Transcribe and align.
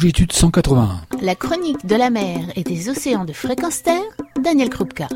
longitude 0.00 0.32
181. 0.32 1.02
La 1.20 1.34
chronique 1.34 1.84
de 1.84 1.94
la 1.94 2.08
mer 2.08 2.38
et 2.56 2.62
des 2.62 2.88
océans 2.88 3.26
de 3.26 3.34
fréquence 3.34 3.82
terre, 3.82 4.00
Daniel 4.42 4.70
Krupka. 4.70 5.08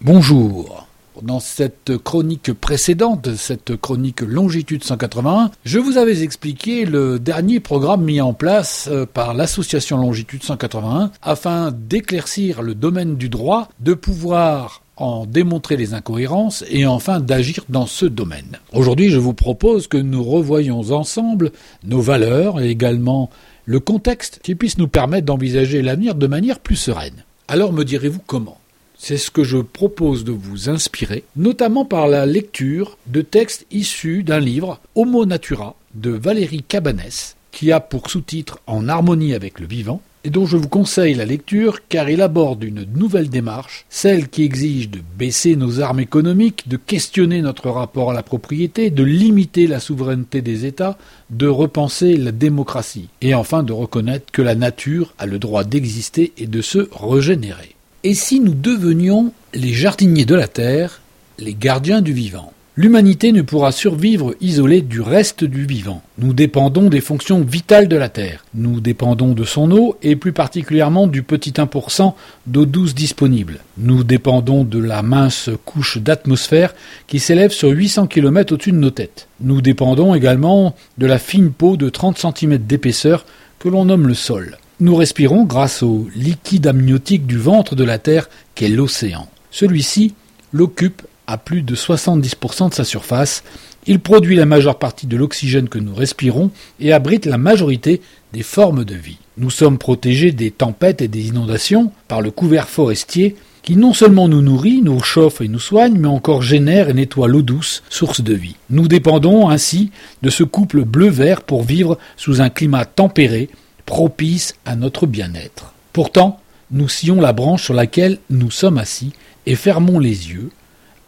Bonjour. 0.00 0.86
Dans 1.20 1.40
cette 1.40 1.98
chronique 1.98 2.54
précédente, 2.54 3.34
cette 3.36 3.76
chronique 3.76 4.22
longitude 4.22 4.82
181, 4.82 5.50
je 5.66 5.78
vous 5.78 5.98
avais 5.98 6.22
expliqué 6.22 6.86
le 6.86 7.18
dernier 7.18 7.60
programme 7.60 8.02
mis 8.02 8.22
en 8.22 8.32
place 8.32 8.88
euh, 8.90 9.04
par 9.04 9.34
l'association 9.34 9.98
longitude 9.98 10.42
181 10.42 11.10
afin 11.20 11.70
d'éclaircir 11.70 12.62
le 12.62 12.74
domaine 12.74 13.16
du 13.16 13.28
droit, 13.28 13.68
de 13.80 13.92
pouvoir 13.92 14.80
en 14.96 15.26
démontrer 15.26 15.76
les 15.76 15.92
incohérences 15.92 16.64
et 16.70 16.86
enfin 16.86 17.20
d'agir 17.20 17.64
dans 17.68 17.86
ce 17.86 18.06
domaine. 18.06 18.58
Aujourd'hui, 18.72 19.10
je 19.10 19.18
vous 19.18 19.34
propose 19.34 19.86
que 19.86 19.98
nous 19.98 20.24
revoyions 20.24 20.92
ensemble 20.92 21.52
nos 21.84 22.00
valeurs 22.00 22.60
et 22.60 22.70
également 22.70 23.30
le 23.68 23.80
contexte 23.80 24.40
qui 24.42 24.54
puisse 24.54 24.78
nous 24.78 24.88
permettre 24.88 25.26
d'envisager 25.26 25.82
l'avenir 25.82 26.14
de 26.14 26.26
manière 26.26 26.58
plus 26.58 26.74
sereine. 26.74 27.24
Alors 27.48 27.74
me 27.74 27.84
direz-vous 27.84 28.22
comment? 28.26 28.58
C'est 28.96 29.18
ce 29.18 29.30
que 29.30 29.44
je 29.44 29.58
propose 29.58 30.24
de 30.24 30.32
vous 30.32 30.70
inspirer, 30.70 31.22
notamment 31.36 31.84
par 31.84 32.08
la 32.08 32.24
lecture 32.24 32.96
de 33.08 33.20
textes 33.20 33.66
issus 33.70 34.22
d'un 34.22 34.40
livre 34.40 34.80
Homo 34.94 35.26
Natura 35.26 35.74
de 35.94 36.08
Valérie 36.08 36.64
Cabanès, 36.66 37.36
qui 37.52 37.70
a 37.70 37.78
pour 37.78 38.08
sous-titre 38.08 38.58
En 38.66 38.88
harmonie 38.88 39.34
avec 39.34 39.60
le 39.60 39.66
vivant, 39.66 40.00
et 40.28 40.30
dont 40.30 40.44
je 40.44 40.58
vous 40.58 40.68
conseille 40.68 41.14
la 41.14 41.24
lecture 41.24 41.78
car 41.88 42.10
il 42.10 42.20
aborde 42.20 42.62
une 42.62 42.84
nouvelle 42.94 43.30
démarche, 43.30 43.86
celle 43.88 44.28
qui 44.28 44.42
exige 44.42 44.90
de 44.90 45.00
baisser 45.18 45.56
nos 45.56 45.80
armes 45.80 46.00
économiques, 46.00 46.68
de 46.68 46.76
questionner 46.76 47.40
notre 47.40 47.70
rapport 47.70 48.10
à 48.10 48.14
la 48.14 48.22
propriété, 48.22 48.90
de 48.90 49.02
limiter 49.02 49.66
la 49.66 49.80
souveraineté 49.80 50.42
des 50.42 50.66
États, 50.66 50.98
de 51.30 51.46
repenser 51.46 52.18
la 52.18 52.30
démocratie, 52.30 53.08
et 53.22 53.32
enfin 53.32 53.62
de 53.62 53.72
reconnaître 53.72 54.30
que 54.30 54.42
la 54.42 54.54
nature 54.54 55.14
a 55.16 55.24
le 55.24 55.38
droit 55.38 55.64
d'exister 55.64 56.34
et 56.36 56.46
de 56.46 56.60
se 56.60 56.90
régénérer. 56.92 57.74
Et 58.04 58.12
si 58.12 58.40
nous 58.40 58.52
devenions 58.52 59.32
les 59.54 59.72
jardiniers 59.72 60.26
de 60.26 60.34
la 60.34 60.46
Terre, 60.46 61.00
les 61.38 61.54
gardiens 61.54 62.02
du 62.02 62.12
vivant? 62.12 62.52
L'humanité 62.80 63.32
ne 63.32 63.42
pourra 63.42 63.72
survivre 63.72 64.36
isolée 64.40 64.82
du 64.82 65.00
reste 65.00 65.42
du 65.42 65.66
vivant. 65.66 66.00
Nous 66.16 66.32
dépendons 66.32 66.88
des 66.88 67.00
fonctions 67.00 67.40
vitales 67.40 67.88
de 67.88 67.96
la 67.96 68.08
Terre. 68.08 68.44
Nous 68.54 68.78
dépendons 68.78 69.32
de 69.32 69.42
son 69.42 69.72
eau 69.72 69.96
et 70.00 70.14
plus 70.14 70.32
particulièrement 70.32 71.08
du 71.08 71.24
petit 71.24 71.50
1% 71.50 72.14
d'eau 72.46 72.66
douce 72.66 72.94
disponible. 72.94 73.58
Nous 73.78 74.04
dépendons 74.04 74.62
de 74.62 74.78
la 74.78 75.02
mince 75.02 75.50
couche 75.64 75.98
d'atmosphère 75.98 76.72
qui 77.08 77.18
s'élève 77.18 77.50
sur 77.50 77.70
800 77.70 78.06
km 78.06 78.54
au-dessus 78.54 78.70
de 78.70 78.76
nos 78.76 78.90
têtes. 78.90 79.26
Nous 79.40 79.60
dépendons 79.60 80.14
également 80.14 80.76
de 80.98 81.06
la 81.06 81.18
fine 81.18 81.50
peau 81.50 81.76
de 81.76 81.88
30 81.88 82.16
cm 82.16 82.58
d'épaisseur 82.58 83.26
que 83.58 83.68
l'on 83.68 83.86
nomme 83.86 84.06
le 84.06 84.14
sol. 84.14 84.56
Nous 84.78 84.94
respirons 84.94 85.42
grâce 85.42 85.82
au 85.82 86.06
liquide 86.14 86.68
amniotique 86.68 87.26
du 87.26 87.38
ventre 87.38 87.74
de 87.74 87.82
la 87.82 87.98
Terre 87.98 88.30
qu'est 88.54 88.68
l'océan. 88.68 89.26
Celui-ci 89.50 90.14
l'occupe 90.52 91.02
à 91.28 91.36
plus 91.36 91.62
de 91.62 91.76
70% 91.76 92.70
de 92.70 92.74
sa 92.74 92.84
surface. 92.84 93.44
Il 93.86 94.00
produit 94.00 94.34
la 94.34 94.46
majeure 94.46 94.78
partie 94.78 95.06
de 95.06 95.16
l'oxygène 95.16 95.68
que 95.68 95.78
nous 95.78 95.94
respirons 95.94 96.50
et 96.80 96.92
abrite 96.92 97.26
la 97.26 97.38
majorité 97.38 98.00
des 98.32 98.42
formes 98.42 98.84
de 98.84 98.94
vie. 98.94 99.18
Nous 99.36 99.50
sommes 99.50 99.78
protégés 99.78 100.32
des 100.32 100.50
tempêtes 100.50 101.02
et 101.02 101.08
des 101.08 101.28
inondations 101.28 101.92
par 102.08 102.22
le 102.22 102.30
couvert 102.30 102.68
forestier 102.68 103.36
qui 103.62 103.76
non 103.76 103.92
seulement 103.92 104.28
nous 104.28 104.40
nourrit, 104.40 104.80
nous 104.80 105.00
chauffe 105.00 105.42
et 105.42 105.48
nous 105.48 105.58
soigne, 105.58 105.98
mais 105.98 106.08
encore 106.08 106.40
génère 106.40 106.88
et 106.88 106.94
nettoie 106.94 107.28
l'eau 107.28 107.42
douce, 107.42 107.82
source 107.90 108.22
de 108.22 108.32
vie. 108.32 108.56
Nous 108.70 108.88
dépendons 108.88 109.50
ainsi 109.50 109.90
de 110.22 110.30
ce 110.30 110.42
couple 110.44 110.84
bleu-vert 110.84 111.42
pour 111.42 111.62
vivre 111.62 111.98
sous 112.16 112.40
un 112.40 112.48
climat 112.48 112.86
tempéré, 112.86 113.50
propice 113.84 114.54
à 114.64 114.76
notre 114.76 115.06
bien-être. 115.06 115.74
Pourtant, 115.92 116.40
nous 116.70 116.88
sillons 116.88 117.20
la 117.20 117.34
branche 117.34 117.64
sur 117.64 117.74
laquelle 117.74 118.18
nous 118.30 118.50
sommes 118.50 118.78
assis 118.78 119.12
et 119.44 119.54
fermons 119.54 119.98
les 119.98 120.30
yeux, 120.30 120.50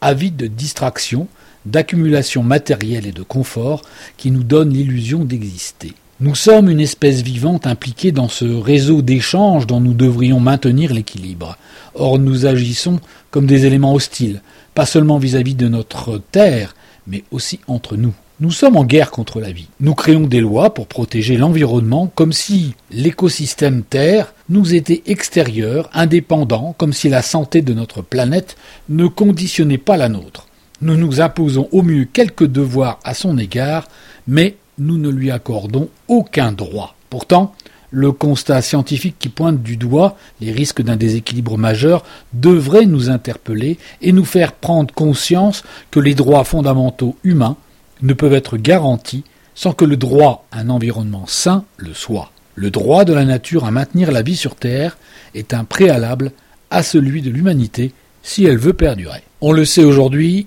avide 0.01 0.37
de 0.37 0.47
distraction, 0.47 1.29
d'accumulation 1.67 2.43
matérielle 2.43 3.07
et 3.07 3.13
de 3.13 3.23
confort 3.23 3.83
qui 4.17 4.31
nous 4.31 4.43
donne 4.43 4.73
l'illusion 4.73 5.25
d'exister. 5.25 5.95
Nous 6.21 6.35
sommes 6.35 6.69
une 6.69 6.81
espèce 6.81 7.23
vivante 7.23 7.67
impliquée 7.67 8.13
dans 8.13 8.29
ce 8.29 8.45
réseau 8.45 9.01
d'échanges 9.01 9.67
dont 9.67 9.81
nous 9.81 9.95
devrions 9.95 10.41
maintenir 10.41 10.93
l'équilibre. 10.93 11.57
Or 11.95 12.19
nous 12.19 12.45
agissons 12.45 13.01
comme 13.31 13.47
des 13.47 13.65
éléments 13.65 13.95
hostiles, 13.95 14.43
pas 14.75 14.87
seulement 14.87 15.19
vis-à-vis 15.19 15.55
-vis 15.55 15.57
de 15.57 15.69
notre 15.69 16.21
Terre, 16.31 16.75
mais 17.07 17.25
aussi 17.31 17.61
entre 17.67 17.97
nous. 17.97 18.15
Nous 18.43 18.53
sommes 18.53 18.79
en 18.79 18.85
guerre 18.85 19.11
contre 19.11 19.39
la 19.39 19.53
vie. 19.53 19.69
Nous 19.81 19.95
créons 19.95 20.27
des 20.27 20.41
lois 20.41 20.73
pour 20.73 20.87
protéger 20.87 21.37
l'environnement 21.37 22.11
comme 22.15 22.33
si 22.33 22.75
l'écosystème 22.91 23.83
Terre 23.83 24.33
nous 24.49 24.75
était 24.75 25.03
extérieur, 25.05 25.91
indépendant, 25.93 26.75
comme 26.79 26.95
si 26.95 27.11
la 27.11 27.21
santé 27.21 27.61
de 27.61 27.75
notre 27.75 28.01
planète 28.01 28.57
ne 28.89 29.07
conditionnait 29.07 29.77
pas 29.77 29.99
la 29.99 30.09
nôtre. 30.09 30.47
Nous 30.81 30.97
nous 30.97 31.21
imposons 31.21 31.69
au 31.71 31.83
mieux 31.83 32.07
quelques 32.07 32.47
devoirs 32.47 32.99
à 33.05 33.13
son 33.13 33.37
égard, 33.37 33.89
mais 34.27 34.57
nous 34.79 34.97
ne 34.97 35.11
lui 35.11 35.31
accordons 35.31 35.91
aucun 36.09 36.51
droit. 36.51 36.97
Pourtant, 37.11 37.55
le 37.91 38.11
constat 38.11 38.63
scientifique 38.63 39.17
qui 39.19 39.29
pointe 39.29 39.63
du 39.63 39.77
doigt 39.77 40.17
les 40.41 40.53
risques 40.53 40.81
d'un 40.81 40.97
déséquilibre 40.97 41.59
majeur 41.59 42.05
devrait 42.33 42.87
nous 42.87 43.11
interpeller 43.11 43.77
et 44.01 44.13
nous 44.13 44.25
faire 44.25 44.53
prendre 44.53 44.95
conscience 44.95 45.63
que 45.91 46.01
les 46.01 46.15
droits 46.15 46.45
fondamentaux 46.45 47.17
humains 47.23 47.59
ne 48.03 48.13
peuvent 48.13 48.35
être 48.35 48.57
garantis 48.57 49.25
sans 49.55 49.73
que 49.73 49.85
le 49.85 49.97
droit 49.97 50.47
à 50.53 50.61
un 50.61 50.71
environnement 50.71 51.25
sain 51.27 51.65
le 51.77 51.93
soit. 51.95 52.31
Le 52.55 52.71
droit 52.71 53.05
de 53.05 53.13
la 53.13 53.25
nature 53.25 53.65
à 53.65 53.71
maintenir 53.71 54.11
la 54.13 54.23
vie 54.23 54.37
sur 54.37 54.55
Terre 54.55 54.99
est 55.35 55.55
un 55.55 55.65
préalable 55.65 56.33
à 56.71 56.83
celui 56.83 57.23
de 57.23 57.31
l'humanité 57.31 57.93
si 58.23 58.45
elle 58.45 58.59
veut 58.59 58.73
perdurer. 58.73 59.23
On 59.41 59.53
le 59.53 59.65
sait 59.65 59.85
aujourd'hui, 59.85 60.47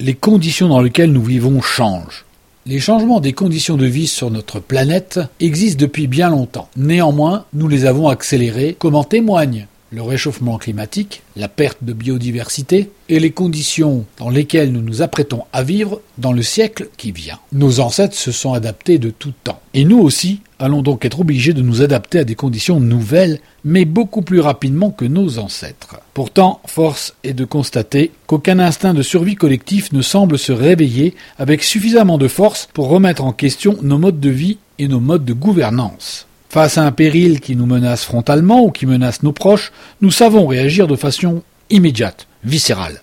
les 0.00 0.14
conditions 0.14 0.68
dans 0.68 0.80
lesquelles 0.80 1.12
nous 1.12 1.22
vivons 1.22 1.60
changent. 1.60 2.24
Les 2.66 2.78
changements 2.78 3.20
des 3.20 3.32
conditions 3.32 3.76
de 3.76 3.86
vie 3.86 4.06
sur 4.06 4.30
notre 4.30 4.60
planète 4.60 5.20
existent 5.40 5.80
depuis 5.80 6.06
bien 6.06 6.30
longtemps. 6.30 6.68
Néanmoins, 6.76 7.44
nous 7.52 7.66
les 7.66 7.86
avons 7.86 8.08
accélérés, 8.08 8.76
comme 8.78 8.94
en 8.94 9.04
témoigne 9.04 9.66
le 9.92 10.02
réchauffement 10.02 10.56
climatique, 10.56 11.22
la 11.36 11.48
perte 11.48 11.78
de 11.82 11.92
biodiversité 11.92 12.90
et 13.10 13.20
les 13.20 13.30
conditions 13.30 14.06
dans 14.18 14.30
lesquelles 14.30 14.72
nous 14.72 14.80
nous 14.80 15.02
apprêtons 15.02 15.44
à 15.52 15.62
vivre 15.62 16.00
dans 16.16 16.32
le 16.32 16.42
siècle 16.42 16.88
qui 16.96 17.12
vient. 17.12 17.38
Nos 17.52 17.78
ancêtres 17.78 18.16
se 18.16 18.32
sont 18.32 18.54
adaptés 18.54 18.98
de 18.98 19.10
tout 19.10 19.34
temps. 19.44 19.60
Et 19.74 19.84
nous 19.84 19.98
aussi 19.98 20.40
allons 20.58 20.80
donc 20.80 21.04
être 21.04 21.20
obligés 21.20 21.52
de 21.52 21.60
nous 21.60 21.82
adapter 21.82 22.20
à 22.20 22.24
des 22.24 22.34
conditions 22.34 22.80
nouvelles, 22.80 23.38
mais 23.64 23.84
beaucoup 23.84 24.22
plus 24.22 24.40
rapidement 24.40 24.90
que 24.90 25.04
nos 25.04 25.38
ancêtres. 25.38 25.96
Pourtant, 26.14 26.60
force 26.66 27.14
est 27.22 27.34
de 27.34 27.44
constater 27.44 28.12
qu'aucun 28.26 28.60
instinct 28.60 28.94
de 28.94 29.02
survie 29.02 29.34
collectif 29.34 29.92
ne 29.92 30.02
semble 30.02 30.38
se 30.38 30.52
réveiller 30.52 31.14
avec 31.38 31.62
suffisamment 31.62 32.16
de 32.16 32.28
force 32.28 32.68
pour 32.72 32.88
remettre 32.88 33.24
en 33.24 33.32
question 33.32 33.76
nos 33.82 33.98
modes 33.98 34.20
de 34.20 34.30
vie 34.30 34.58
et 34.78 34.88
nos 34.88 35.00
modes 35.00 35.24
de 35.24 35.34
gouvernance. 35.34 36.26
Face 36.52 36.76
à 36.76 36.84
un 36.84 36.92
péril 36.92 37.40
qui 37.40 37.56
nous 37.56 37.64
menace 37.64 38.04
frontalement 38.04 38.62
ou 38.62 38.70
qui 38.70 38.84
menace 38.84 39.22
nos 39.22 39.32
proches, 39.32 39.72
nous 40.02 40.10
savons 40.10 40.46
réagir 40.46 40.86
de 40.86 40.96
façon 40.96 41.42
immédiate, 41.70 42.26
viscérale. 42.44 43.00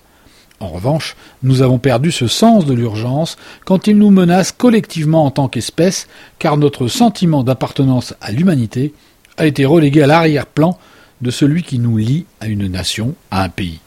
En 0.60 0.68
revanche, 0.68 1.16
nous 1.42 1.64
avons 1.64 1.80
perdu 1.80 2.12
ce 2.12 2.28
sens 2.28 2.68
de 2.68 2.76
l'urgence 2.76 3.38
quand 3.66 3.88
il 3.88 3.98
nous 3.98 4.12
menace 4.12 4.52
collectivement 4.52 5.26
en 5.26 5.32
tant 5.32 5.48
qu'espèce, 5.48 6.08
car 6.38 6.58
notre 6.58 6.88
sentiment 6.88 7.44
d'appartenance 7.44 8.14
à 8.22 8.32
l'humanité 8.32 8.94
a 9.38 9.48
été 9.48 9.66
relégué 9.66 10.04
à 10.04 10.08
l'arrière-plan 10.08 10.78
de 11.22 11.31
celui 11.31 11.64
qui 11.64 11.80
nous 11.80 11.98
lie 11.98 12.28
à 12.42 12.46
une 12.46 12.68
nation, 12.68 13.16
à 13.31 13.42
un 13.42 13.50
pays. 13.50 13.80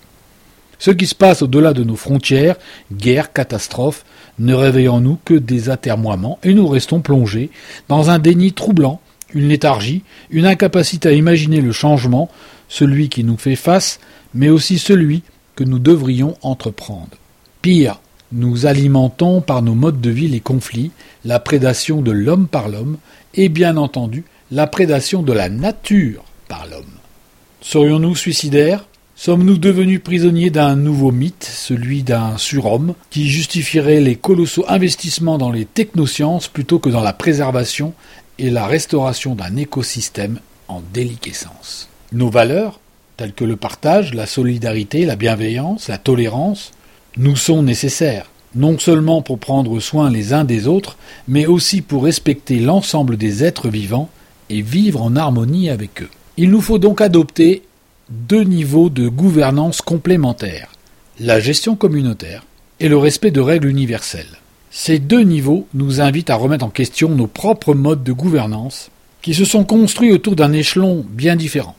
Ce 0.80 0.90
qui 0.90 1.06
se 1.06 1.14
passe 1.14 1.40
au-delà 1.40 1.72
de 1.72 1.84
nos 1.84 1.94
frontières, 1.94 2.56
guerre, 2.92 3.32
catastrophe, 3.32 4.04
ne 4.40 4.54
réveille 4.54 4.88
en 4.88 5.00
nous 5.00 5.20
que 5.24 5.34
des 5.34 5.70
atermoiements 5.70 6.40
et 6.42 6.52
nous 6.52 6.66
restons 6.66 6.98
plongés 6.98 7.52
dans 7.88 8.10
un 8.10 8.18
déni 8.18 8.52
troublant 8.52 9.00
une 9.34 9.48
léthargie, 9.48 10.02
une 10.30 10.46
incapacité 10.46 11.08
à 11.08 11.12
imaginer 11.12 11.60
le 11.60 11.72
changement, 11.72 12.30
celui 12.68 13.08
qui 13.08 13.24
nous 13.24 13.36
fait 13.36 13.56
face, 13.56 14.00
mais 14.34 14.48
aussi 14.48 14.78
celui 14.78 15.22
que 15.56 15.64
nous 15.64 15.78
devrions 15.78 16.36
entreprendre. 16.42 17.16
Pire, 17.60 18.00
nous 18.32 18.66
alimentons 18.66 19.40
par 19.42 19.62
nos 19.62 19.74
modes 19.74 20.00
de 20.00 20.10
vie 20.10 20.28
les 20.28 20.40
conflits, 20.40 20.90
la 21.24 21.38
prédation 21.38 22.00
de 22.00 22.10
l'homme 22.10 22.48
par 22.48 22.68
l'homme, 22.68 22.96
et 23.34 23.48
bien 23.48 23.76
entendu 23.76 24.24
la 24.50 24.66
prédation 24.66 25.22
de 25.22 25.32
la 25.32 25.48
nature 25.48 26.24
par 26.48 26.66
l'homme. 26.70 26.84
Serions-nous 27.60 28.16
suicidaires? 28.16 28.86
Sommes-nous 29.14 29.58
devenus 29.58 30.00
prisonniers 30.02 30.50
d'un 30.50 30.74
nouveau 30.74 31.12
mythe, 31.12 31.44
celui 31.44 32.02
d'un 32.02 32.38
surhomme, 32.38 32.94
qui 33.10 33.28
justifierait 33.28 34.00
les 34.00 34.16
colossaux 34.16 34.64
investissements 34.66 35.38
dans 35.38 35.52
les 35.52 35.64
technosciences 35.64 36.48
plutôt 36.48 36.78
que 36.78 36.88
dans 36.88 37.02
la 37.02 37.12
préservation 37.12 37.92
et 38.38 38.50
la 38.50 38.66
restauration 38.66 39.34
d'un 39.34 39.56
écosystème 39.56 40.38
en 40.68 40.82
déliquescence. 40.92 41.88
Nos 42.12 42.30
valeurs, 42.30 42.80
telles 43.16 43.32
que 43.32 43.44
le 43.44 43.56
partage, 43.56 44.14
la 44.14 44.26
solidarité, 44.26 45.04
la 45.04 45.16
bienveillance, 45.16 45.88
la 45.88 45.98
tolérance, 45.98 46.72
nous 47.16 47.36
sont 47.36 47.62
nécessaires, 47.62 48.30
non 48.54 48.78
seulement 48.78 49.22
pour 49.22 49.38
prendre 49.38 49.78
soin 49.80 50.10
les 50.10 50.32
uns 50.32 50.44
des 50.44 50.66
autres, 50.66 50.96
mais 51.28 51.46
aussi 51.46 51.82
pour 51.82 52.04
respecter 52.04 52.58
l'ensemble 52.58 53.16
des 53.16 53.44
êtres 53.44 53.68
vivants 53.68 54.08
et 54.50 54.62
vivre 54.62 55.02
en 55.02 55.16
harmonie 55.16 55.70
avec 55.70 56.02
eux. 56.02 56.10
Il 56.36 56.50
nous 56.50 56.60
faut 56.60 56.78
donc 56.78 57.00
adopter 57.00 57.62
deux 58.10 58.44
niveaux 58.44 58.90
de 58.90 59.08
gouvernance 59.08 59.82
complémentaires, 59.82 60.72
la 61.20 61.40
gestion 61.40 61.76
communautaire 61.76 62.44
et 62.80 62.88
le 62.88 62.98
respect 62.98 63.30
de 63.30 63.40
règles 63.40 63.68
universelles. 63.68 64.38
Ces 64.74 64.98
deux 64.98 65.20
niveaux 65.20 65.68
nous 65.74 66.00
invitent 66.00 66.30
à 66.30 66.34
remettre 66.34 66.64
en 66.64 66.70
question 66.70 67.10
nos 67.10 67.26
propres 67.26 67.74
modes 67.74 68.02
de 68.02 68.12
gouvernance 68.12 68.90
qui 69.20 69.34
se 69.34 69.44
sont 69.44 69.64
construits 69.64 70.12
autour 70.12 70.34
d'un 70.34 70.54
échelon 70.54 71.04
bien 71.10 71.36
différent, 71.36 71.76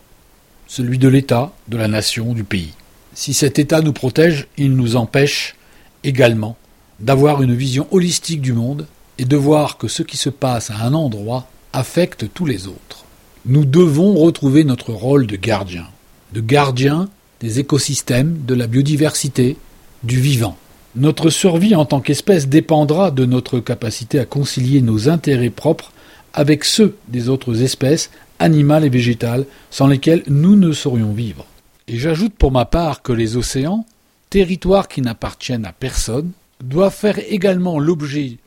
celui 0.67 0.99
de 0.99 1.07
l'État, 1.07 1.51
de 1.69 1.77
la 1.77 1.87
nation, 1.87 2.33
du 2.33 2.43
pays. 2.43 2.73
Si 3.15 3.33
cet 3.33 3.57
État 3.57 3.81
nous 3.81 3.93
protège, 3.93 4.45
il 4.57 4.75
nous 4.75 4.95
empêche 4.95 5.55
également 6.03 6.55
d'avoir 6.99 7.41
une 7.41 7.55
vision 7.55 7.87
holistique 7.89 8.41
du 8.41 8.53
monde 8.53 8.85
et 9.17 9.25
de 9.25 9.37
voir 9.37 9.77
que 9.77 9.87
ce 9.87 10.03
qui 10.03 10.15
se 10.15 10.29
passe 10.29 10.69
à 10.69 10.85
un 10.85 10.93
endroit 10.93 11.47
affecte 11.73 12.31
tous 12.31 12.45
les 12.45 12.67
autres. 12.67 13.05
Nous 13.47 13.65
devons 13.65 14.13
retrouver 14.13 14.63
notre 14.65 14.93
rôle 14.93 15.25
de 15.25 15.35
gardien, 15.35 15.87
de 16.31 16.41
gardien 16.41 17.09
des 17.39 17.57
écosystèmes, 17.57 18.37
de 18.45 18.53
la 18.53 18.67
biodiversité, 18.67 19.57
du 20.03 20.21
vivant. 20.21 20.57
Notre 20.95 21.31
survie 21.31 21.73
en 21.73 21.85
tant 21.85 22.01
qu'espèce 22.01 22.47
dépendra 22.47 23.09
de 23.09 23.25
notre 23.25 23.59
capacité 23.59 24.19
à 24.19 24.25
concilier 24.25 24.81
nos 24.81 25.09
intérêts 25.09 25.49
propres 25.49 25.91
avec 26.33 26.63
ceux 26.63 26.95
des 27.07 27.29
autres 27.29 27.63
espèces, 27.63 28.11
animales 28.37 28.85
et 28.85 28.89
végétales, 28.89 29.45
sans 29.71 29.87
lesquelles 29.87 30.23
nous 30.27 30.55
ne 30.55 30.71
saurions 30.71 31.11
vivre. 31.11 31.47
Et 31.87 31.97
j'ajoute 31.97 32.35
pour 32.35 32.51
ma 32.51 32.65
part 32.65 33.01
que 33.01 33.11
les 33.11 33.37
océans, 33.37 33.87
territoires 34.29 34.87
qui 34.87 35.01
n'appartiennent 35.01 35.65
à 35.65 35.73
personne, 35.73 36.31
doivent 36.63 36.93
faire 36.95 37.19
également 37.27 37.79
l'objet 37.79 38.37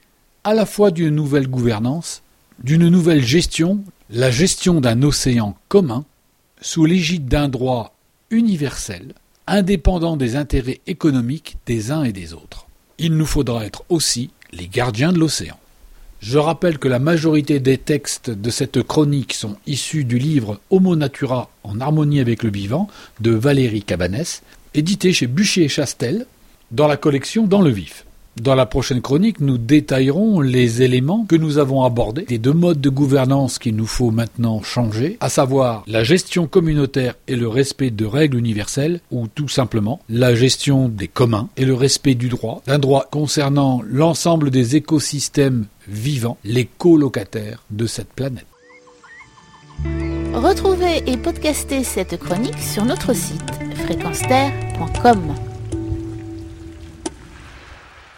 à 0.44 0.54
la 0.54 0.66
fois 0.66 0.92
d'une 0.92 1.14
nouvelle 1.14 1.48
gouvernance, 1.48 2.22
d'une 2.62 2.88
nouvelle 2.88 3.24
gestion, 3.24 3.82
la 4.08 4.30
gestion 4.30 4.80
d'un 4.80 5.02
océan 5.02 5.56
commun, 5.68 6.04
sous 6.60 6.84
l'égide 6.84 7.26
d'un 7.26 7.48
droit 7.48 7.96
universel, 8.30 9.14
indépendant 9.46 10.16
des 10.16 10.36
intérêts 10.36 10.80
économiques 10.86 11.56
des 11.66 11.90
uns 11.90 12.02
et 12.02 12.12
des 12.12 12.32
autres. 12.32 12.66
Il 12.98 13.16
nous 13.16 13.26
faudra 13.26 13.64
être 13.64 13.84
aussi 13.88 14.30
les 14.52 14.68
gardiens 14.68 15.12
de 15.12 15.18
l'océan. 15.18 15.58
Je 16.20 16.38
rappelle 16.38 16.78
que 16.78 16.88
la 16.88 16.98
majorité 16.98 17.60
des 17.60 17.78
textes 17.78 18.30
de 18.30 18.50
cette 18.50 18.82
chronique 18.82 19.34
sont 19.34 19.56
issus 19.66 20.04
du 20.04 20.18
livre 20.18 20.60
Homo 20.70 20.96
Natura 20.96 21.50
en 21.62 21.80
harmonie 21.80 22.20
avec 22.20 22.42
le 22.42 22.50
vivant 22.50 22.88
de 23.20 23.32
Valérie 23.32 23.82
Cabanès, 23.82 24.42
édité 24.74 25.12
chez 25.12 25.26
Bûcher 25.26 25.64
et 25.64 25.68
Chastel, 25.68 26.26
dans 26.70 26.88
la 26.88 26.96
collection 26.96 27.46
Dans 27.46 27.60
le 27.60 27.70
vif. 27.70 28.05
Dans 28.40 28.54
la 28.54 28.66
prochaine 28.66 29.00
chronique, 29.00 29.40
nous 29.40 29.56
détaillerons 29.56 30.42
les 30.42 30.82
éléments 30.82 31.24
que 31.24 31.36
nous 31.36 31.56
avons 31.56 31.84
abordés, 31.84 32.26
les 32.28 32.36
deux 32.38 32.52
modes 32.52 32.82
de 32.82 32.90
gouvernance 32.90 33.58
qu'il 33.58 33.76
nous 33.76 33.86
faut 33.86 34.10
maintenant 34.10 34.62
changer, 34.62 35.16
à 35.20 35.30
savoir 35.30 35.84
la 35.86 36.04
gestion 36.04 36.46
communautaire 36.46 37.14
et 37.28 37.36
le 37.36 37.48
respect 37.48 37.90
de 37.90 38.04
règles 38.04 38.36
universelles, 38.36 39.00
ou 39.10 39.26
tout 39.26 39.48
simplement 39.48 40.00
la 40.10 40.34
gestion 40.34 40.90
des 40.90 41.08
communs 41.08 41.48
et 41.56 41.64
le 41.64 41.74
respect 41.74 42.14
du 42.14 42.28
droit, 42.28 42.62
d'un 42.66 42.78
droit 42.78 43.08
concernant 43.10 43.80
l'ensemble 43.88 44.50
des 44.50 44.76
écosystèmes 44.76 45.66
vivants, 45.88 46.36
les 46.44 46.66
colocataires 46.66 47.62
de 47.70 47.86
cette 47.86 48.12
planète. 48.12 48.46
Retrouvez 50.34 51.02
et 51.06 51.16
podcastez 51.16 51.82
cette 51.84 52.18
chronique 52.18 52.58
sur 52.58 52.84
notre 52.84 53.14
site 53.14 53.40
fréquenceterre.com. 53.86 55.34